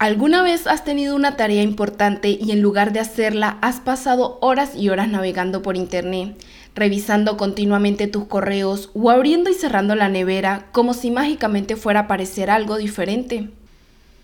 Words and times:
¿Alguna 0.00 0.42
vez 0.42 0.66
has 0.66 0.82
tenido 0.82 1.14
una 1.14 1.36
tarea 1.36 1.62
importante 1.62 2.30
y 2.30 2.52
en 2.52 2.62
lugar 2.62 2.94
de 2.94 3.00
hacerla 3.00 3.58
has 3.60 3.80
pasado 3.80 4.38
horas 4.40 4.74
y 4.74 4.88
horas 4.88 5.08
navegando 5.08 5.60
por 5.60 5.76
internet, 5.76 6.42
revisando 6.74 7.36
continuamente 7.36 8.06
tus 8.06 8.24
correos 8.24 8.88
o 8.94 9.10
abriendo 9.10 9.50
y 9.50 9.52
cerrando 9.52 9.94
la 9.94 10.08
nevera 10.08 10.68
como 10.72 10.94
si 10.94 11.10
mágicamente 11.10 11.76
fuera 11.76 12.00
a 12.00 12.02
aparecer 12.04 12.48
algo 12.48 12.78
diferente? 12.78 13.50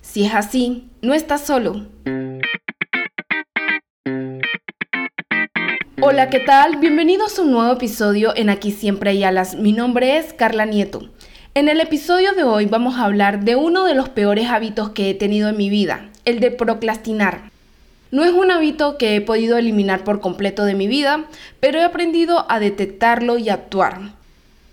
Si 0.01 0.25
es 0.25 0.33
así, 0.33 0.89
no 1.03 1.13
estás 1.13 1.43
solo. 1.43 1.85
Hola, 6.01 6.31
¿qué 6.31 6.41
tal? 6.41 6.79
Bienvenidos 6.79 7.39
a 7.39 7.43
un 7.43 7.51
nuevo 7.51 7.75
episodio 7.75 8.35
en 8.35 8.49
Aquí 8.49 8.73
Siempre 8.73 9.11
hay 9.11 9.25
alas. 9.25 9.57
Mi 9.57 9.73
nombre 9.73 10.17
es 10.17 10.33
Carla 10.33 10.65
Nieto. 10.65 11.11
En 11.57 11.71
el 11.71 11.81
episodio 11.81 12.35
de 12.35 12.45
hoy 12.45 12.67
vamos 12.67 12.97
a 12.97 13.05
hablar 13.05 13.43
de 13.43 13.57
uno 13.57 13.87
de 13.87 13.95
los 13.95 14.11
peores 14.11 14.51
hábitos 14.51 14.91
que 14.91 15.09
he 15.09 15.15
tenido 15.15 15.49
en 15.49 15.57
mi 15.57 15.71
vida, 15.71 16.11
el 16.27 16.39
de 16.39 16.51
procrastinar. 16.51 17.51
No 18.11 18.27
es 18.27 18.33
un 18.33 18.51
hábito 18.51 18.99
que 18.99 19.17
he 19.17 19.23
podido 19.23 19.57
eliminar 19.57 20.05
por 20.05 20.21
completo 20.21 20.67
de 20.67 20.75
mi 20.75 20.87
vida, 20.87 21.25
pero 21.59 21.79
he 21.79 21.83
aprendido 21.85 22.45
a 22.51 22.61
detectarlo 22.61 23.39
y 23.39 23.49
actuar. 23.49 24.01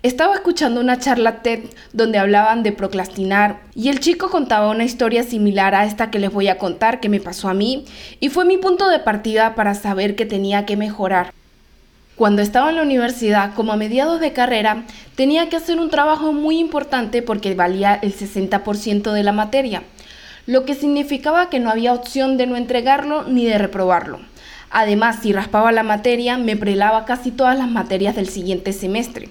Estaba 0.02 0.34
escuchando 0.34 0.82
una 0.82 1.00
charla 1.00 1.42
TED 1.42 1.62
donde 1.94 2.18
hablaban 2.18 2.64
de 2.64 2.74
procrastinar 2.74 3.62
y 3.74 3.88
el 3.88 4.02
chico 4.02 4.30
contaba 4.30 4.70
una 4.70 4.84
historia 4.84 5.24
similar 5.24 5.76
a 5.76 5.86
esta 5.86 6.12
que 6.12 6.20
les 6.20 6.34
voy 6.34 6.50
a 6.50 6.58
contar 6.58 7.00
que 7.00 7.08
me 7.08 7.22
pasó 7.22 7.48
a 7.48 7.54
mí 7.54 7.86
y 8.20 8.28
fue 8.28 8.44
mi 8.44 8.58
punto 8.58 8.90
de 8.90 9.00
partida 9.00 9.56
para 9.56 9.74
saber 9.74 10.18
que 10.18 10.26
tenía 10.26 10.66
que 10.66 10.76
mejorar. 10.76 11.32
Cuando 12.16 12.44
estaba 12.44 12.70
en 12.70 12.76
la 12.76 12.84
universidad, 12.84 13.56
como 13.56 13.74
a 13.74 13.76
mediados 13.76 14.20
de 14.20 14.34
carrera, 14.34 14.86
tenía 15.16 15.50
que 15.50 15.56
hacer 15.56 15.80
un 15.80 15.90
trabajo 15.90 16.32
muy 16.32 16.60
importante 16.60 17.24
porque 17.24 17.56
valía 17.56 17.96
el 17.96 18.14
60% 18.14 19.12
de 19.12 19.24
la 19.24 19.32
materia, 19.32 19.82
lo 20.46 20.64
que 20.64 20.76
significaba 20.76 21.50
que 21.50 21.60
no 21.60 21.72
había 21.72 21.92
opción 21.92 22.38
de 22.38 22.46
no 22.46 22.56
entregarlo 22.56 23.24
ni 23.24 23.46
de 23.46 23.58
reprobarlo. 23.58 24.20
Además, 24.70 25.20
si 25.24 25.34
raspaba 25.34 25.72
la 25.72 25.82
materia, 25.82 26.38
me 26.38 26.56
prelaba 26.56 27.06
casi 27.06 27.32
todas 27.32 27.58
las 27.58 27.68
materias 27.68 28.16
del 28.16 28.30
siguiente 28.30 28.74
semestre. 28.74 29.30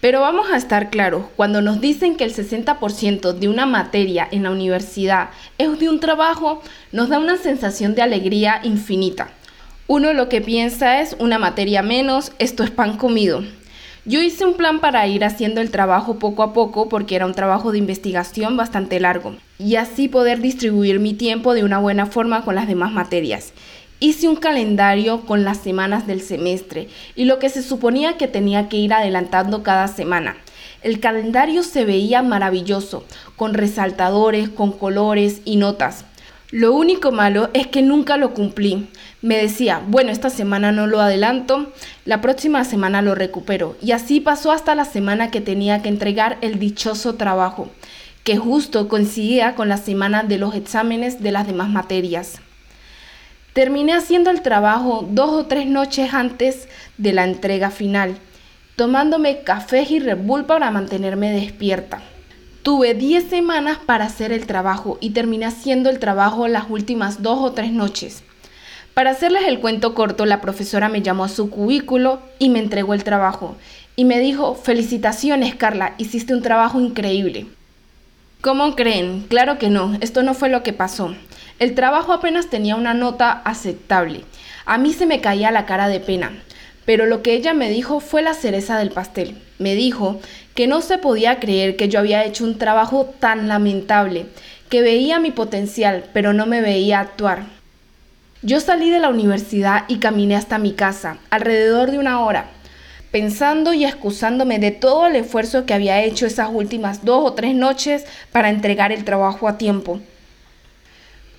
Pero 0.00 0.20
vamos 0.20 0.50
a 0.50 0.56
estar 0.56 0.90
claros, 0.90 1.26
cuando 1.36 1.62
nos 1.62 1.80
dicen 1.80 2.16
que 2.16 2.24
el 2.24 2.34
60% 2.34 3.32
de 3.32 3.48
una 3.48 3.66
materia 3.66 4.26
en 4.32 4.42
la 4.42 4.50
universidad 4.50 5.30
es 5.56 5.78
de 5.78 5.88
un 5.88 6.00
trabajo, 6.00 6.62
nos 6.90 7.10
da 7.10 7.20
una 7.20 7.36
sensación 7.36 7.94
de 7.94 8.02
alegría 8.02 8.60
infinita 8.64 9.30
uno 9.88 10.12
lo 10.12 10.28
que 10.28 10.42
piensa 10.42 11.00
es 11.00 11.16
una 11.18 11.38
materia 11.38 11.80
menos, 11.80 12.32
esto 12.38 12.62
es 12.62 12.70
pan 12.70 12.98
comido. 12.98 13.42
Yo 14.04 14.20
hice 14.20 14.44
un 14.44 14.52
plan 14.52 14.80
para 14.80 15.06
ir 15.06 15.24
haciendo 15.24 15.62
el 15.62 15.70
trabajo 15.70 16.18
poco 16.18 16.42
a 16.42 16.52
poco 16.52 16.90
porque 16.90 17.16
era 17.16 17.24
un 17.24 17.32
trabajo 17.32 17.72
de 17.72 17.78
investigación 17.78 18.58
bastante 18.58 19.00
largo 19.00 19.36
y 19.58 19.76
así 19.76 20.06
poder 20.06 20.40
distribuir 20.40 21.00
mi 21.00 21.14
tiempo 21.14 21.54
de 21.54 21.64
una 21.64 21.78
buena 21.78 22.04
forma 22.04 22.44
con 22.44 22.54
las 22.54 22.68
demás 22.68 22.92
materias. 22.92 23.54
Hice 23.98 24.28
un 24.28 24.36
calendario 24.36 25.22
con 25.22 25.44
las 25.44 25.56
semanas 25.56 26.06
del 26.06 26.20
semestre 26.20 26.88
y 27.16 27.24
lo 27.24 27.38
que 27.38 27.48
se 27.48 27.62
suponía 27.62 28.18
que 28.18 28.28
tenía 28.28 28.68
que 28.68 28.76
ir 28.76 28.92
adelantando 28.92 29.62
cada 29.62 29.88
semana. 29.88 30.36
El 30.82 31.00
calendario 31.00 31.62
se 31.62 31.86
veía 31.86 32.22
maravilloso, 32.22 33.04
con 33.36 33.54
resaltadores, 33.54 34.50
con 34.50 34.70
colores 34.70 35.40
y 35.46 35.56
notas. 35.56 36.04
Lo 36.50 36.72
único 36.72 37.12
malo 37.12 37.50
es 37.52 37.66
que 37.66 37.82
nunca 37.82 38.16
lo 38.16 38.32
cumplí. 38.32 38.88
Me 39.20 39.36
decía, 39.36 39.82
bueno, 39.86 40.10
esta 40.10 40.30
semana 40.30 40.72
no 40.72 40.86
lo 40.86 40.98
adelanto, 40.98 41.70
la 42.06 42.22
próxima 42.22 42.64
semana 42.64 43.02
lo 43.02 43.14
recupero. 43.14 43.76
Y 43.82 43.92
así 43.92 44.20
pasó 44.20 44.50
hasta 44.50 44.74
la 44.74 44.86
semana 44.86 45.30
que 45.30 45.42
tenía 45.42 45.82
que 45.82 45.90
entregar 45.90 46.38
el 46.40 46.58
dichoso 46.58 47.16
trabajo, 47.16 47.68
que 48.24 48.38
justo 48.38 48.88
coincidía 48.88 49.54
con 49.56 49.68
la 49.68 49.76
semana 49.76 50.22
de 50.22 50.38
los 50.38 50.54
exámenes 50.54 51.22
de 51.22 51.32
las 51.32 51.46
demás 51.46 51.68
materias. 51.68 52.40
Terminé 53.52 53.92
haciendo 53.92 54.30
el 54.30 54.40
trabajo 54.40 55.06
dos 55.10 55.30
o 55.30 55.46
tres 55.46 55.66
noches 55.66 56.14
antes 56.14 56.66
de 56.96 57.12
la 57.12 57.24
entrega 57.24 57.70
final, 57.70 58.16
tomándome 58.74 59.42
café 59.42 59.86
y 59.86 59.98
Red 59.98 60.18
Bull 60.18 60.46
para 60.46 60.70
mantenerme 60.70 61.30
despierta. 61.30 62.00
Tuve 62.68 62.92
10 62.92 63.30
semanas 63.30 63.78
para 63.78 64.04
hacer 64.04 64.30
el 64.30 64.44
trabajo 64.44 64.98
y 65.00 65.12
terminé 65.12 65.46
haciendo 65.46 65.88
el 65.88 65.98
trabajo 65.98 66.48
las 66.48 66.68
últimas 66.68 67.22
dos 67.22 67.38
o 67.40 67.52
tres 67.52 67.72
noches. 67.72 68.24
Para 68.92 69.12
hacerles 69.12 69.44
el 69.46 69.60
cuento 69.60 69.94
corto, 69.94 70.26
la 70.26 70.42
profesora 70.42 70.90
me 70.90 71.00
llamó 71.00 71.24
a 71.24 71.30
su 71.30 71.48
cubículo 71.48 72.20
y 72.38 72.50
me 72.50 72.58
entregó 72.58 72.92
el 72.92 73.04
trabajo. 73.04 73.56
Y 73.96 74.04
me 74.04 74.20
dijo, 74.20 74.54
felicitaciones 74.54 75.54
Carla, 75.54 75.94
hiciste 75.96 76.34
un 76.34 76.42
trabajo 76.42 76.78
increíble. 76.78 77.46
¿Cómo 78.42 78.76
creen? 78.76 79.24
Claro 79.30 79.56
que 79.56 79.70
no, 79.70 79.96
esto 80.02 80.22
no 80.22 80.34
fue 80.34 80.50
lo 80.50 80.62
que 80.62 80.74
pasó. 80.74 81.14
El 81.58 81.74
trabajo 81.74 82.12
apenas 82.12 82.50
tenía 82.50 82.76
una 82.76 82.92
nota 82.92 83.30
aceptable. 83.46 84.26
A 84.66 84.76
mí 84.76 84.92
se 84.92 85.06
me 85.06 85.22
caía 85.22 85.50
la 85.52 85.64
cara 85.64 85.88
de 85.88 86.00
pena. 86.00 86.32
Pero 86.88 87.04
lo 87.04 87.22
que 87.22 87.34
ella 87.34 87.52
me 87.52 87.68
dijo 87.68 88.00
fue 88.00 88.22
la 88.22 88.32
cereza 88.32 88.78
del 88.78 88.90
pastel. 88.90 89.36
Me 89.58 89.74
dijo 89.74 90.20
que 90.58 90.66
no 90.66 90.80
se 90.80 90.98
podía 90.98 91.38
creer 91.38 91.76
que 91.76 91.88
yo 91.88 92.00
había 92.00 92.24
hecho 92.24 92.42
un 92.42 92.58
trabajo 92.58 93.14
tan 93.20 93.46
lamentable, 93.46 94.26
que 94.68 94.82
veía 94.82 95.20
mi 95.20 95.30
potencial, 95.30 96.06
pero 96.12 96.32
no 96.32 96.46
me 96.46 96.60
veía 96.60 96.98
actuar. 96.98 97.44
Yo 98.42 98.58
salí 98.58 98.90
de 98.90 98.98
la 98.98 99.08
universidad 99.08 99.84
y 99.86 99.98
caminé 99.98 100.34
hasta 100.34 100.58
mi 100.58 100.72
casa, 100.72 101.18
alrededor 101.30 101.92
de 101.92 102.00
una 102.00 102.22
hora, 102.22 102.50
pensando 103.12 103.72
y 103.72 103.84
excusándome 103.84 104.58
de 104.58 104.72
todo 104.72 105.06
el 105.06 105.14
esfuerzo 105.14 105.64
que 105.64 105.74
había 105.74 106.02
hecho 106.02 106.26
esas 106.26 106.48
últimas 106.52 107.04
dos 107.04 107.24
o 107.24 107.34
tres 107.34 107.54
noches 107.54 108.04
para 108.32 108.50
entregar 108.50 108.90
el 108.90 109.04
trabajo 109.04 109.46
a 109.46 109.58
tiempo. 109.58 110.00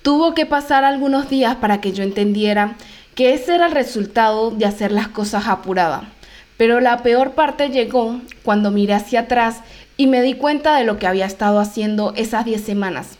Tuvo 0.00 0.32
que 0.32 0.46
pasar 0.46 0.84
algunos 0.84 1.28
días 1.28 1.56
para 1.56 1.82
que 1.82 1.92
yo 1.92 2.04
entendiera 2.04 2.76
que 3.14 3.34
ese 3.34 3.56
era 3.56 3.66
el 3.66 3.72
resultado 3.72 4.50
de 4.50 4.64
hacer 4.64 4.92
las 4.92 5.08
cosas 5.08 5.46
apurada. 5.46 6.08
Pero 6.60 6.78
la 6.80 7.02
peor 7.02 7.30
parte 7.30 7.70
llegó 7.70 8.20
cuando 8.42 8.70
miré 8.70 8.92
hacia 8.92 9.20
atrás 9.20 9.60
y 9.96 10.06
me 10.08 10.20
di 10.20 10.34
cuenta 10.34 10.76
de 10.76 10.84
lo 10.84 10.98
que 10.98 11.06
había 11.06 11.24
estado 11.24 11.58
haciendo 11.58 12.12
esas 12.16 12.44
10 12.44 12.62
semanas. 12.62 13.16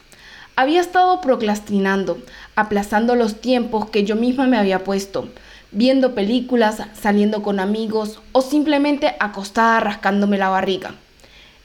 Había 0.57 0.83
estado 0.83 1.23
procrastinando, 1.23 2.19
aplazando 2.55 3.15
los 3.15 3.41
tiempos 3.41 3.89
que 3.89 4.05
yo 4.05 4.15
misma 4.15 4.47
me 4.47 4.59
había 4.59 4.85
puesto, 4.85 5.31
viendo 5.73 6.15
películas, 6.15 6.83
saliendo 6.93 7.43
con 7.43 7.61
amigos 7.61 8.21
o 8.33 8.43
simplemente 8.43 9.17
acostada 9.21 9.81
rascándome 9.81 10.37
la 10.37 10.51
barriga. 10.51 10.97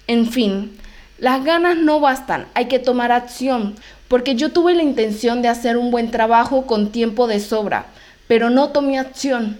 En 0.07 0.27
fin, 0.27 0.77
las 1.17 1.43
ganas 1.43 1.75
no 1.75 1.99
bastan, 1.99 2.47
hay 2.53 2.69
que 2.69 2.79
tomar 2.79 3.11
acción, 3.11 3.75
porque 4.07 4.35
yo 4.35 4.53
tuve 4.53 4.75
la 4.75 4.83
intención 4.83 5.41
de 5.41 5.49
hacer 5.49 5.75
un 5.75 5.91
buen 5.91 6.09
trabajo 6.09 6.67
con 6.67 6.93
tiempo 6.93 7.27
de 7.27 7.41
sobra, 7.41 7.87
pero 8.29 8.49
no 8.49 8.69
tomé 8.69 8.97
acción. 8.97 9.59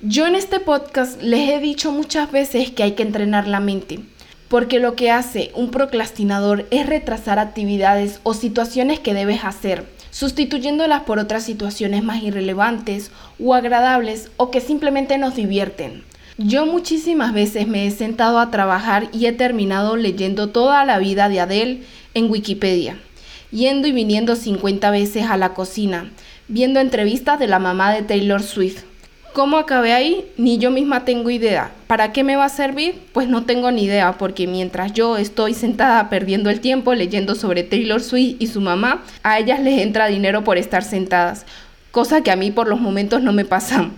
Yo 0.00 0.28
en 0.28 0.36
este 0.36 0.60
podcast 0.60 1.20
les 1.20 1.50
he 1.50 1.58
dicho 1.58 1.90
muchas 1.90 2.30
veces 2.30 2.70
que 2.70 2.84
hay 2.84 2.92
que 2.92 3.02
entrenar 3.02 3.48
la 3.48 3.58
mente, 3.58 3.98
porque 4.46 4.78
lo 4.78 4.94
que 4.94 5.10
hace 5.10 5.50
un 5.56 5.72
procrastinador 5.72 6.68
es 6.70 6.86
retrasar 6.86 7.40
actividades 7.40 8.20
o 8.22 8.32
situaciones 8.32 9.00
que 9.00 9.12
debes 9.12 9.42
hacer, 9.42 9.86
sustituyéndolas 10.12 11.02
por 11.02 11.18
otras 11.18 11.42
situaciones 11.42 12.04
más 12.04 12.22
irrelevantes 12.22 13.10
o 13.40 13.54
agradables 13.54 14.30
o 14.36 14.52
que 14.52 14.60
simplemente 14.60 15.18
nos 15.18 15.34
divierten. 15.34 16.04
Yo 16.36 16.64
muchísimas 16.64 17.34
veces 17.34 17.66
me 17.66 17.84
he 17.84 17.90
sentado 17.90 18.38
a 18.38 18.52
trabajar 18.52 19.08
y 19.12 19.26
he 19.26 19.32
terminado 19.32 19.96
leyendo 19.96 20.50
toda 20.50 20.84
la 20.84 21.00
vida 21.00 21.28
de 21.28 21.40
Adele 21.40 21.82
en 22.14 22.30
Wikipedia, 22.30 23.00
yendo 23.50 23.88
y 23.88 23.92
viniendo 23.92 24.36
50 24.36 24.92
veces 24.92 25.24
a 25.24 25.36
la 25.36 25.54
cocina, 25.54 26.12
viendo 26.46 26.78
entrevistas 26.78 27.40
de 27.40 27.48
la 27.48 27.58
mamá 27.58 27.92
de 27.92 28.02
Taylor 28.02 28.44
Swift. 28.44 28.84
¿Cómo 29.38 29.56
acabé 29.56 29.92
ahí? 29.92 30.32
Ni 30.36 30.58
yo 30.58 30.72
misma 30.72 31.04
tengo 31.04 31.30
idea. 31.30 31.70
¿Para 31.86 32.12
qué 32.12 32.24
me 32.24 32.34
va 32.34 32.46
a 32.46 32.48
servir? 32.48 33.00
Pues 33.12 33.28
no 33.28 33.44
tengo 33.44 33.70
ni 33.70 33.84
idea, 33.84 34.18
porque 34.18 34.48
mientras 34.48 34.94
yo 34.94 35.16
estoy 35.16 35.54
sentada 35.54 36.08
perdiendo 36.10 36.50
el 36.50 36.58
tiempo 36.58 36.92
leyendo 36.92 37.36
sobre 37.36 37.62
Taylor 37.62 38.02
Swift 38.02 38.34
y 38.40 38.48
su 38.48 38.60
mamá, 38.60 39.04
a 39.22 39.38
ellas 39.38 39.60
les 39.60 39.80
entra 39.80 40.08
dinero 40.08 40.42
por 40.42 40.58
estar 40.58 40.82
sentadas, 40.82 41.46
cosa 41.92 42.24
que 42.24 42.32
a 42.32 42.36
mí 42.36 42.50
por 42.50 42.66
los 42.66 42.80
momentos 42.80 43.22
no 43.22 43.32
me 43.32 43.44
pasa. 43.44 43.90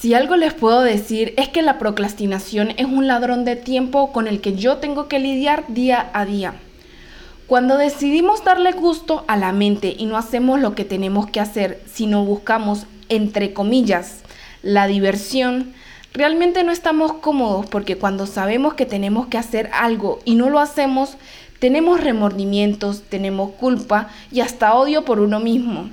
Si 0.00 0.14
algo 0.14 0.34
les 0.34 0.52
puedo 0.52 0.80
decir 0.80 1.32
es 1.36 1.48
que 1.48 1.62
la 1.62 1.78
procrastinación 1.78 2.72
es 2.76 2.86
un 2.86 3.06
ladrón 3.06 3.44
de 3.44 3.54
tiempo 3.54 4.10
con 4.10 4.26
el 4.26 4.40
que 4.40 4.56
yo 4.56 4.78
tengo 4.78 5.06
que 5.06 5.20
lidiar 5.20 5.62
día 5.68 6.10
a 6.12 6.24
día. 6.24 6.54
Cuando 7.46 7.78
decidimos 7.78 8.42
darle 8.42 8.72
gusto 8.72 9.24
a 9.28 9.36
la 9.36 9.52
mente 9.52 9.94
y 9.96 10.06
no 10.06 10.16
hacemos 10.16 10.58
lo 10.58 10.74
que 10.74 10.84
tenemos 10.84 11.30
que 11.30 11.38
hacer, 11.38 11.80
sino 11.86 12.24
buscamos, 12.24 12.86
entre 13.08 13.52
comillas, 13.52 14.21
la 14.62 14.86
diversión, 14.86 15.72
realmente 16.12 16.64
no 16.64 16.72
estamos 16.72 17.14
cómodos 17.14 17.66
porque 17.66 17.96
cuando 17.96 18.26
sabemos 18.26 18.74
que 18.74 18.86
tenemos 18.86 19.26
que 19.26 19.38
hacer 19.38 19.70
algo 19.72 20.20
y 20.24 20.34
no 20.34 20.50
lo 20.50 20.60
hacemos, 20.60 21.16
tenemos 21.58 22.00
remordimientos, 22.00 23.02
tenemos 23.02 23.52
culpa 23.52 24.08
y 24.30 24.40
hasta 24.40 24.74
odio 24.74 25.04
por 25.04 25.20
uno 25.20 25.40
mismo. 25.40 25.90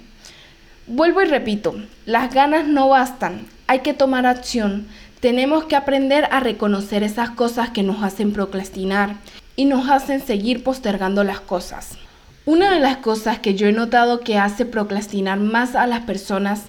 Vuelvo 0.87 1.21
y 1.21 1.25
repito, 1.25 1.75
las 2.05 2.33
ganas 2.33 2.67
no 2.67 2.89
bastan, 2.89 3.45
hay 3.67 3.79
que 3.79 3.93
tomar 3.93 4.25
acción, 4.25 4.87
tenemos 5.19 5.65
que 5.65 5.75
aprender 5.75 6.27
a 6.31 6.39
reconocer 6.39 7.03
esas 7.03 7.29
cosas 7.31 7.69
que 7.69 7.83
nos 7.83 8.01
hacen 8.03 8.33
procrastinar 8.33 9.17
y 9.55 9.65
nos 9.65 9.89
hacen 9.89 10.25
seguir 10.25 10.63
postergando 10.63 11.23
las 11.23 11.41
cosas. 11.41 11.97
Una 12.45 12.73
de 12.73 12.79
las 12.79 12.97
cosas 12.97 13.37
que 13.37 13.53
yo 13.53 13.67
he 13.67 13.71
notado 13.73 14.21
que 14.21 14.37
hace 14.39 14.65
procrastinar 14.65 15.39
más 15.39 15.75
a 15.75 15.85
las 15.85 15.99
personas 16.01 16.63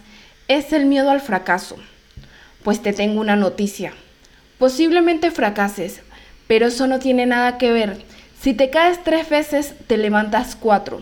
es 0.48 0.72
el 0.72 0.84
miedo 0.84 1.10
al 1.10 1.20
fracaso. 1.20 1.76
Pues 2.62 2.82
te 2.82 2.92
tengo 2.92 3.20
una 3.20 3.36
noticia. 3.36 3.92
Posiblemente 4.58 5.30
fracases, 5.30 6.02
pero 6.46 6.66
eso 6.66 6.86
no 6.86 6.98
tiene 6.98 7.26
nada 7.26 7.58
que 7.58 7.72
ver. 7.72 8.02
Si 8.40 8.54
te 8.54 8.70
caes 8.70 9.02
tres 9.02 9.28
veces, 9.28 9.74
te 9.86 9.96
levantas 9.96 10.56
cuatro. 10.56 11.00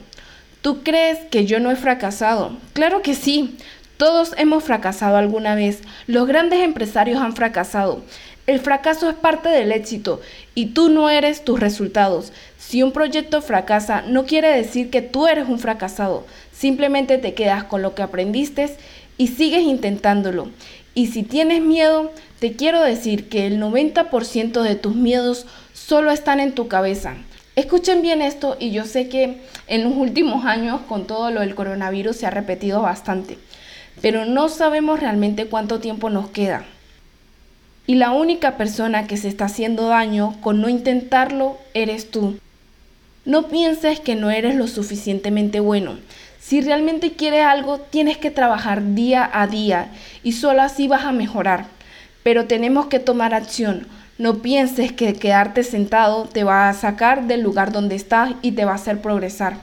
¿Tú 0.60 0.82
crees 0.82 1.18
que 1.30 1.46
yo 1.46 1.60
no 1.60 1.70
he 1.70 1.76
fracasado? 1.76 2.56
Claro 2.72 3.02
que 3.02 3.14
sí. 3.14 3.56
Todos 3.96 4.34
hemos 4.36 4.62
fracasado 4.62 5.16
alguna 5.16 5.54
vez. 5.56 5.80
Los 6.06 6.28
grandes 6.28 6.60
empresarios 6.60 7.20
han 7.20 7.34
fracasado. 7.34 8.04
El 8.46 8.60
fracaso 8.60 9.10
es 9.10 9.16
parte 9.16 9.48
del 9.48 9.72
éxito 9.72 10.20
y 10.54 10.66
tú 10.66 10.88
no 10.88 11.10
eres 11.10 11.44
tus 11.44 11.60
resultados. 11.60 12.32
Si 12.56 12.82
un 12.82 12.92
proyecto 12.92 13.42
fracasa, 13.42 14.02
no 14.02 14.24
quiere 14.24 14.48
decir 14.48 14.90
que 14.90 15.02
tú 15.02 15.26
eres 15.26 15.48
un 15.48 15.58
fracasado. 15.58 16.26
Simplemente 16.52 17.18
te 17.18 17.34
quedas 17.34 17.64
con 17.64 17.82
lo 17.82 17.94
que 17.94 18.02
aprendiste 18.02 18.74
y 19.18 19.28
sigues 19.28 19.62
intentándolo. 19.62 20.48
Y 20.98 21.06
si 21.06 21.22
tienes 21.22 21.62
miedo, 21.62 22.10
te 22.40 22.54
quiero 22.54 22.82
decir 22.82 23.28
que 23.28 23.46
el 23.46 23.60
90% 23.62 24.62
de 24.62 24.74
tus 24.74 24.96
miedos 24.96 25.46
solo 25.72 26.10
están 26.10 26.40
en 26.40 26.56
tu 26.56 26.66
cabeza. 26.66 27.14
Escuchen 27.54 28.02
bien 28.02 28.20
esto 28.20 28.56
y 28.58 28.72
yo 28.72 28.84
sé 28.84 29.08
que 29.08 29.38
en 29.68 29.84
los 29.84 29.92
últimos 29.94 30.44
años 30.44 30.80
con 30.88 31.06
todo 31.06 31.30
lo 31.30 31.42
del 31.42 31.54
coronavirus 31.54 32.16
se 32.16 32.26
ha 32.26 32.30
repetido 32.30 32.82
bastante, 32.82 33.38
pero 34.02 34.24
no 34.24 34.48
sabemos 34.48 34.98
realmente 34.98 35.46
cuánto 35.46 35.78
tiempo 35.78 36.10
nos 36.10 36.30
queda. 36.30 36.64
Y 37.86 37.94
la 37.94 38.10
única 38.10 38.56
persona 38.56 39.06
que 39.06 39.18
se 39.18 39.28
está 39.28 39.44
haciendo 39.44 39.86
daño 39.86 40.34
con 40.40 40.60
no 40.60 40.68
intentarlo 40.68 41.58
eres 41.74 42.10
tú. 42.10 42.40
No 43.24 43.46
pienses 43.46 44.00
que 44.00 44.16
no 44.16 44.32
eres 44.32 44.56
lo 44.56 44.66
suficientemente 44.66 45.60
bueno. 45.60 45.96
Si 46.48 46.62
realmente 46.62 47.12
quieres 47.12 47.44
algo, 47.44 47.78
tienes 47.78 48.16
que 48.16 48.30
trabajar 48.30 48.94
día 48.94 49.28
a 49.34 49.46
día 49.46 49.90
y 50.22 50.32
solo 50.32 50.62
así 50.62 50.88
vas 50.88 51.04
a 51.04 51.12
mejorar. 51.12 51.66
Pero 52.22 52.46
tenemos 52.46 52.86
que 52.86 53.00
tomar 53.00 53.34
acción. 53.34 53.86
No 54.16 54.38
pienses 54.38 54.90
que 54.90 55.12
quedarte 55.12 55.62
sentado 55.62 56.24
te 56.24 56.44
va 56.44 56.70
a 56.70 56.72
sacar 56.72 57.26
del 57.26 57.42
lugar 57.42 57.70
donde 57.70 57.96
estás 57.96 58.30
y 58.40 58.52
te 58.52 58.64
va 58.64 58.72
a 58.72 58.76
hacer 58.76 59.02
progresar. 59.02 59.58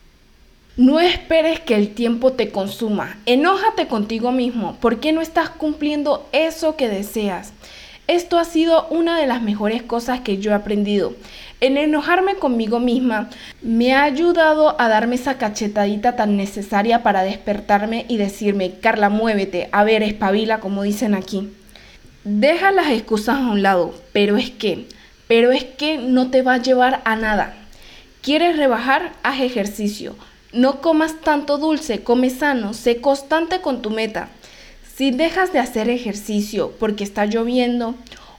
No 0.77 0.99
esperes 0.99 1.59
que 1.59 1.73
el 1.73 1.95
tiempo 1.95 2.33
te 2.33 2.51
consuma. 2.51 3.17
Enójate 3.25 3.87
contigo 3.87 4.31
mismo. 4.31 4.75
¿Por 4.75 4.99
qué 4.99 5.11
no 5.11 5.21
estás 5.21 5.49
cumpliendo 5.49 6.29
eso 6.33 6.75
que 6.75 6.87
deseas? 6.87 7.51
Esto 8.07 8.37
ha 8.37 8.45
sido 8.45 8.87
una 8.89 9.19
de 9.19 9.25
las 9.25 9.41
mejores 9.41 9.81
cosas 9.81 10.21
que 10.21 10.37
yo 10.37 10.51
he 10.51 10.53
aprendido. 10.53 11.15
El 11.59 11.77
enojarme 11.77 12.35
conmigo 12.35 12.79
misma 12.79 13.31
me 13.63 13.93
ha 13.93 14.03
ayudado 14.03 14.79
a 14.79 14.87
darme 14.89 15.15
esa 15.15 15.39
cachetadita 15.39 16.15
tan 16.15 16.37
necesaria 16.37 17.01
para 17.01 17.23
despertarme 17.23 18.05
y 18.07 18.17
decirme, 18.17 18.73
Carla, 18.79 19.09
muévete, 19.09 19.69
a 19.71 19.83
ver, 19.83 20.03
espabila, 20.03 20.59
como 20.59 20.83
dicen 20.83 21.15
aquí. 21.15 21.49
Deja 22.23 22.71
las 22.71 22.89
excusas 22.89 23.37
a 23.37 23.47
un 23.47 23.63
lado, 23.63 23.95
pero 24.13 24.37
es 24.37 24.51
que, 24.51 24.87
pero 25.27 25.51
es 25.51 25.63
que 25.63 25.97
no 25.97 26.29
te 26.29 26.43
va 26.43 26.55
a 26.55 26.61
llevar 26.61 27.01
a 27.05 27.15
nada. 27.15 27.55
¿Quieres 28.21 28.57
rebajar? 28.57 29.13
Haz 29.23 29.39
ejercicio. 29.39 30.15
No 30.51 30.81
comas 30.81 31.21
tanto 31.21 31.57
dulce, 31.57 32.03
come 32.03 32.29
sano, 32.29 32.73
sé 32.73 33.01
constante 33.01 33.61
con 33.61 33.81
tu 33.81 33.89
meta. 33.89 34.29
Si 34.95 35.11
dejas 35.11 35.51
de 35.51 35.59
hacer 35.59 35.89
ejercicio 35.89 36.71
porque 36.79 37.03
está 37.03 37.25
lloviendo 37.25 37.95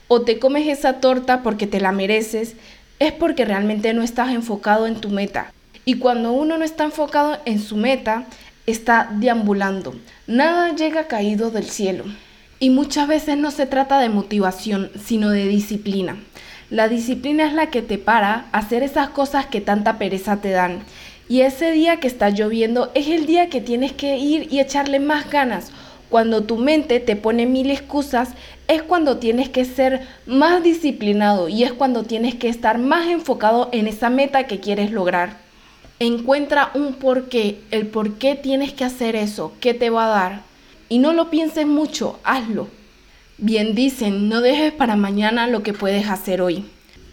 o 0.07 0.21
te 0.21 0.39
comes 0.39 0.67
esa 0.67 0.93
torta 0.93 1.43
porque 1.43 1.67
te 1.67 1.79
la 1.79 1.91
mereces, 1.91 2.55
es 2.97 3.11
porque 3.11 3.45
realmente 3.45 3.93
no 3.93 4.01
estás 4.01 4.31
enfocado 4.31 4.87
en 4.87 4.95
tu 4.95 5.09
meta. 5.09 5.53
Y 5.85 5.99
cuando 5.99 6.31
uno 6.31 6.57
no 6.57 6.65
está 6.65 6.85
enfocado 6.85 7.37
en 7.45 7.59
su 7.59 7.77
meta, 7.77 8.25
está 8.65 9.07
deambulando. 9.19 9.93
Nada 10.25 10.75
llega 10.75 11.05
caído 11.05 11.51
del 11.51 11.65
cielo. 11.65 12.05
Y 12.59 12.71
muchas 12.71 13.07
veces 13.07 13.37
no 13.37 13.51
se 13.51 13.67
trata 13.67 13.99
de 13.99 14.09
motivación, 14.09 14.89
sino 14.99 15.29
de 15.29 15.47
disciplina. 15.47 16.17
La 16.71 16.87
disciplina 16.87 17.45
es 17.45 17.53
la 17.53 17.67
que 17.67 17.83
te 17.83 17.99
para 17.99 18.47
hacer 18.51 18.81
esas 18.81 19.09
cosas 19.09 19.45
que 19.45 19.61
tanta 19.61 19.99
pereza 19.99 20.41
te 20.41 20.49
dan. 20.49 20.79
Y 21.29 21.41
ese 21.41 21.69
día 21.69 21.99
que 21.99 22.07
está 22.07 22.31
lloviendo 22.31 22.91
es 22.95 23.09
el 23.09 23.27
día 23.27 23.47
que 23.47 23.61
tienes 23.61 23.91
que 23.91 24.17
ir 24.17 24.47
y 24.49 24.59
echarle 24.59 24.99
más 24.99 25.29
ganas 25.29 25.71
cuando 26.09 26.43
tu 26.43 26.57
mente 26.57 26.99
te 26.99 27.15
pone 27.15 27.45
mil 27.45 27.69
excusas, 27.69 28.29
es 28.67 28.81
cuando 28.81 29.17
tienes 29.17 29.49
que 29.49 29.65
ser 29.65 30.07
más 30.25 30.63
disciplinado 30.63 31.49
y 31.49 31.63
es 31.63 31.73
cuando 31.73 32.03
tienes 32.03 32.35
que 32.35 32.49
estar 32.49 32.77
más 32.77 33.07
enfocado 33.07 33.69
en 33.71 33.87
esa 33.87 34.09
meta 34.09 34.47
que 34.47 34.59
quieres 34.59 34.91
lograr. 34.91 35.37
Encuentra 35.99 36.71
un 36.75 36.93
porqué, 36.93 37.59
el 37.71 37.87
por 37.87 38.13
qué 38.15 38.35
tienes 38.35 38.71
que 38.73 38.85
hacer 38.85 39.15
eso, 39.15 39.53
qué 39.59 39.73
te 39.73 39.89
va 39.89 40.05
a 40.05 40.19
dar. 40.19 40.41
Y 40.89 40.99
no 40.99 41.11
lo 41.11 41.29
pienses 41.29 41.65
mucho, 41.65 42.19
hazlo. 42.23 42.67
Bien 43.37 43.75
dicen, 43.75 44.29
no 44.29 44.41
dejes 44.41 44.71
para 44.73 44.95
mañana 44.95 45.47
lo 45.47 45.63
que 45.63 45.73
puedes 45.73 46.07
hacer 46.07 46.41
hoy. 46.41 46.65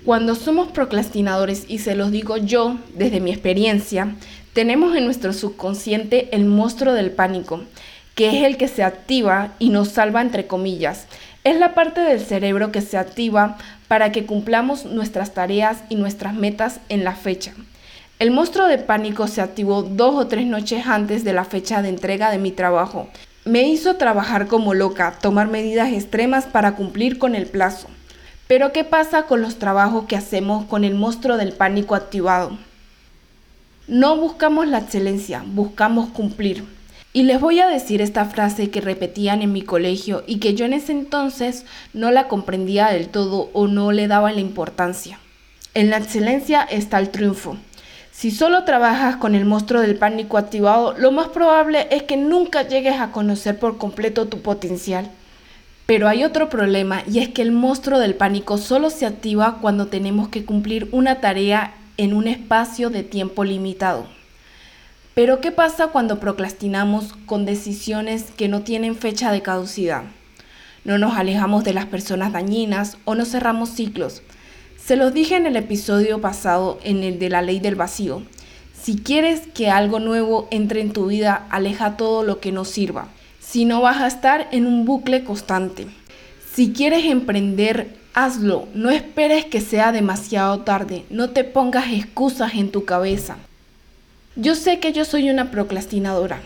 Cuando 0.05 0.35
somos 0.35 0.71
procrastinadores, 0.71 1.65
y 1.67 1.79
se 1.79 1.97
los 1.97 2.11
digo 2.11 2.37
yo 2.37 2.77
desde 2.95 3.21
mi 3.21 3.31
experiencia, 3.31 4.17
tenemos 4.53 4.95
en 4.97 5.07
nuestro 5.07 5.33
subconsciente 5.33 6.29
el 6.33 6.45
monstruo 6.45 6.93
del 6.93 7.11
pánico 7.11 7.63
que 8.15 8.29
es 8.29 8.45
el 8.45 8.57
que 8.57 8.69
se 8.69 8.83
activa 8.83 9.53
y 9.59 9.71
nos 9.71 9.89
salva 9.89 10.21
entre 10.21 10.47
comillas. 10.47 11.07
Es 11.43 11.59
la 11.59 11.75
parte 11.75 12.01
del 12.01 12.21
cerebro 12.21 12.73
que 12.73 12.81
se 12.81 12.97
activa 12.97 13.59
para 13.89 14.13
que 14.13 14.25
cumplamos 14.25 14.85
nuestras 14.85 15.35
tareas 15.35 15.85
y 15.89 15.97
nuestras 15.97 16.35
metas 16.35 16.81
en 16.89 17.05
la 17.05 17.15
fecha. 17.15 17.53
El 18.19 18.31
monstruo 18.31 18.67
de 18.67 18.79
pánico 18.79 19.27
se 19.27 19.41
activó 19.41 19.83
dos 19.83 20.15
o 20.15 20.29
tres 20.29 20.47
noches 20.47 20.87
antes 20.87 21.25
de 21.25 21.33
la 21.33 21.45
fecha 21.45 21.83
de 21.83 21.89
entrega 21.89 22.31
de 22.31 22.39
mi 22.39 22.53
trabajo. 22.53 23.09
Me 23.45 23.69
hizo 23.69 23.97
trabajar 23.97 24.47
como 24.47 24.73
loca, 24.73 25.19
tomar 25.21 25.49
medidas 25.49 25.93
extremas 25.93 26.47
para 26.47 26.77
cumplir 26.77 27.19
con 27.19 27.35
el 27.35 27.47
plazo. 27.47 27.89
Pero 28.47 28.73
¿qué 28.73 28.85
pasa 28.85 29.25
con 29.25 29.43
los 29.43 29.59
trabajos 29.59 30.05
que 30.05 30.17
hacemos 30.17 30.65
con 30.67 30.85
el 30.85 30.95
monstruo 30.95 31.37
del 31.37 31.53
pánico 31.53 31.95
activado? 31.95 32.57
No 33.89 34.17
buscamos 34.17 34.69
la 34.69 34.79
excelencia, 34.79 35.43
buscamos 35.45 36.09
cumplir. 36.11 36.65
Y 37.17 37.23
les 37.23 37.41
voy 37.41 37.61
a 37.61 37.69
decir 37.69 38.03
esta 38.03 38.25
frase 38.25 38.71
que 38.71 38.81
repetían 38.81 39.41
en 39.41 39.53
mi 39.53 39.63
colegio 39.63 40.25
y 40.27 40.39
que 40.39 40.55
yo 40.55 40.65
en 40.65 40.73
ese 40.73 40.91
entonces 40.91 41.65
no 41.93 42.11
la 42.11 42.27
comprendía 42.27 42.89
del 42.89 43.09
todo 43.09 43.51
o 43.53 43.69
no 43.69 43.93
le 43.93 44.09
daba 44.09 44.33
la 44.33 44.41
importancia. 44.41 45.21
En 45.75 45.91
la 45.91 45.99
excelencia 45.99 46.63
está 46.63 46.99
el 46.99 47.11
triunfo. 47.11 47.57
Si 48.11 48.33
solo 48.33 48.65
trabajas 48.65 49.15
con 49.15 49.37
el 49.37 49.45
monstruo 49.45 49.81
del 49.81 49.95
pánico 49.95 50.39
activado, 50.39 50.93
lo 50.99 51.13
más 51.13 51.29
probable 51.29 51.87
es 51.93 52.03
que 52.03 52.17
nunca 52.17 52.67
llegues 52.67 52.99
a 52.99 53.13
conocer 53.13 53.61
por 53.61 53.79
completo 53.79 54.27
tu 54.27 54.43
potencial. 54.43 55.09
Pero 55.87 56.09
hay 56.09 56.25
otro 56.25 56.49
problema 56.49 57.05
y 57.09 57.21
es 57.21 57.29
que 57.29 57.43
el 57.43 57.53
monstruo 57.53 58.01
del 58.01 58.17
pánico 58.17 58.59
solo 58.59 58.91
se 58.91 59.07
activa 59.07 59.59
cuando 59.61 59.87
tenemos 59.87 60.31
que 60.31 60.45
cumplir 60.45 60.89
una 60.91 61.21
tarea 61.21 61.75
en 61.97 62.13
un 62.13 62.27
espacio 62.27 62.91
de 62.91 63.05
tiempo 63.05 63.45
limitado. 63.45 64.14
Pero 65.15 65.41
¿qué 65.41 65.53
pasa 65.53 65.89
cuando 65.89 66.19
procrastinamos 66.19 67.15
con 67.27 67.47
decisiones 67.47 68.33
que 68.37 68.49
no 68.49 68.63
tienen 68.63 68.97
fecha 68.97 69.31
de 69.31 69.43
caducidad? 69.43 70.03
No 70.85 70.99
nos 70.99 71.17
alejamos 71.17 71.63
de 71.63 71.73
las 71.73 71.87
personas 71.87 72.33
dañinas 72.33 72.99
o 73.05 73.15
no 73.15 73.25
cerramos 73.25 73.71
ciclos. 73.71 74.23
Se 74.77 74.97
los 74.97 75.15
dije 75.15 75.37
en 75.37 75.47
el 75.47 75.57
episodio 75.57 76.21
pasado, 76.21 76.81
en 76.83 77.05
el 77.05 77.21
de 77.21 77.31
la 77.31 77.43
ley 77.43 77.61
del 77.61 77.77
vacío. 77.77 78.23
Si 78.83 78.97
quieres 78.97 79.43
que 79.55 79.71
algo 79.71 80.01
nuevo 80.01 80.49
entre 80.51 80.81
en 80.81 80.93
tu 80.93 81.07
vida, 81.07 81.47
aleja 81.49 81.97
todo 81.97 82.25
lo 82.25 82.41
que 82.41 82.51
no 82.51 82.65
sirva. 82.65 83.07
Si 83.39 83.65
no 83.65 83.81
vas 83.81 83.99
a 83.99 84.09
estar 84.09 84.49
en 84.51 84.67
un 84.67 84.85
bucle 84.85 85.23
constante. 85.23 85.87
Si 86.53 86.73
quieres 86.73 87.05
emprender, 87.05 87.97
hazlo. 88.15 88.67
No 88.75 88.91
esperes 88.91 89.45
que 89.45 89.61
sea 89.61 89.93
demasiado 89.93 90.63
tarde. 90.63 91.05
No 91.09 91.31
te 91.31 91.45
pongas 91.45 91.93
excusas 91.93 92.55
en 92.57 92.73
tu 92.73 92.85
cabeza. 92.85 93.37
Yo 94.37 94.57
sé 94.57 94.81
que 94.81 94.93
yo 94.93 95.05
soy 95.05 95.31
una 95.31 95.53
procrastinadora, 95.53 96.41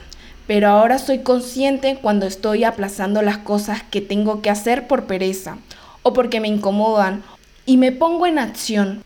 pero 0.47 0.68
ahora 0.68 0.99
soy 0.99 1.21
consciente 1.21 1.99
cuando 2.02 2.26
estoy 2.26 2.64
aplazando 2.64 3.23
las 3.23 3.38
cosas 3.38 3.83
que 3.83 4.02
tengo 4.02 4.42
que 4.42 4.50
hacer 4.50 4.87
por 4.87 5.07
pereza 5.07 5.57
o 6.02 6.12
porque 6.12 6.38
me 6.38 6.49
incomodan 6.49 7.23
y 7.64 7.78
me 7.78 7.90
pongo 7.90 8.26
en 8.26 8.38
acción. 8.38 9.02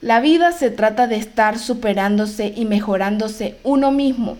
La 0.00 0.20
vida 0.20 0.52
se 0.52 0.70
trata 0.70 1.08
de 1.08 1.16
estar 1.16 1.58
superándose 1.58 2.52
y 2.54 2.66
mejorándose 2.66 3.56
uno 3.64 3.90
mismo. 3.90 4.36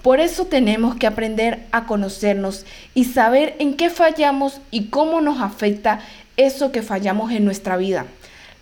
Por 0.00 0.20
eso 0.20 0.46
tenemos 0.46 0.94
que 0.94 1.06
aprender 1.06 1.66
a 1.70 1.84
conocernos 1.84 2.64
y 2.94 3.04
saber 3.04 3.56
en 3.58 3.74
qué 3.74 3.90
fallamos 3.90 4.62
y 4.70 4.86
cómo 4.86 5.20
nos 5.20 5.42
afecta 5.42 6.00
eso 6.38 6.72
que 6.72 6.80
fallamos 6.80 7.30
en 7.30 7.44
nuestra 7.44 7.76
vida. 7.76 8.06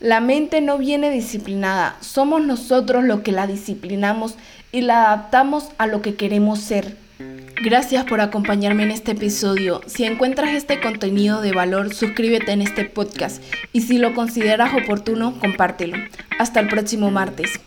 La 0.00 0.21
mente 0.21 0.61
no 0.61 0.76
viene 0.76 1.11
disciplinada, 1.11 1.97
somos 2.00 2.45
nosotros 2.45 3.03
los 3.03 3.21
que 3.21 3.33
la 3.33 3.47
disciplinamos 3.47 4.37
y 4.71 4.83
la 4.83 5.07
adaptamos 5.07 5.71
a 5.79 5.87
lo 5.87 6.03
que 6.03 6.17
queremos 6.17 6.61
ser. 6.61 6.97
Gracias 7.62 8.05
por 8.05 8.21
acompañarme 8.21 8.83
en 8.83 8.91
este 8.91 9.12
episodio. 9.12 9.81
Si 9.87 10.05
encuentras 10.05 10.50
este 10.50 10.81
contenido 10.81 11.41
de 11.41 11.53
valor, 11.53 11.95
suscríbete 11.95 12.53
en 12.53 12.61
este 12.61 12.85
podcast 12.85 13.43
y 13.73 13.81
si 13.81 13.97
lo 13.97 14.12
consideras 14.12 14.75
oportuno, 14.75 15.38
compártelo. 15.41 15.97
Hasta 16.38 16.61
el 16.61 16.69
próximo 16.69 17.11
martes. 17.11 17.59